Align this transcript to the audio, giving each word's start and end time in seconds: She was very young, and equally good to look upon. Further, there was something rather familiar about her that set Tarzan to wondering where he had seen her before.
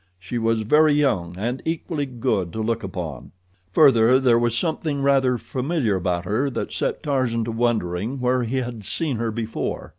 She 0.17 0.39
was 0.39 0.63
very 0.63 0.93
young, 0.93 1.35
and 1.37 1.61
equally 1.63 2.07
good 2.07 2.51
to 2.53 2.61
look 2.63 2.81
upon. 2.81 3.33
Further, 3.71 4.19
there 4.19 4.39
was 4.39 4.57
something 4.57 5.03
rather 5.03 5.37
familiar 5.37 5.97
about 5.97 6.25
her 6.25 6.49
that 6.49 6.73
set 6.73 7.03
Tarzan 7.03 7.43
to 7.43 7.51
wondering 7.51 8.19
where 8.19 8.41
he 8.41 8.57
had 8.57 8.83
seen 8.83 9.17
her 9.17 9.29
before. 9.31 9.89